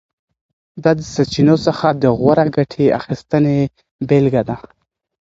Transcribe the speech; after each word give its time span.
دا 0.83 0.91
د 0.99 1.01
سرچینو 1.13 1.55
څخه 1.65 1.87
د 2.01 2.03
غوره 2.19 2.45
ګټې 2.55 2.85
اخیستنې 2.99 3.57
بېلګه 4.07 4.41
ده. 4.49 4.57